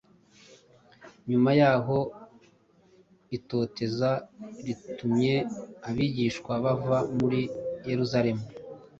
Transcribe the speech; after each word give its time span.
Nyuma 1.29 1.49
y’aho 1.59 1.97
itoteza 3.37 4.09
ritumye 4.65 5.35
abigishwa 5.87 6.51
bava 6.63 6.97
muri 7.17 7.41
Yerusalemu, 7.89 8.45